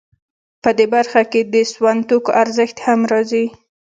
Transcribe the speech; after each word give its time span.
په 0.63 0.69
دې 0.77 0.85
برخه 0.95 1.21
کې 1.31 1.41
د 1.53 1.55
سون 1.71 1.97
توکو 2.09 2.31
ارزښت 2.43 2.77
هم 2.85 2.99
راځي 3.11 3.45